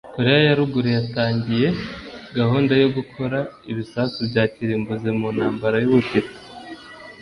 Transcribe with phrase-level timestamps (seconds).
[0.13, 1.67] Koreya ya Ruguru yatangiye
[2.37, 3.39] gahunda yo gukora
[3.71, 6.33] ibisasu bya kirimbuzi mu ntambara y’Ubutita